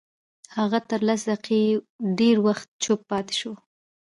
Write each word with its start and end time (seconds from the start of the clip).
هغه 0.57 0.79
تر 0.89 0.99
لس 1.07 1.21
دقيقې 1.31 1.63
ډېر 2.19 2.35
وخت 2.47 2.67
چوپ 2.83 2.99
پاتې 3.09 3.33
شو. 3.39 3.53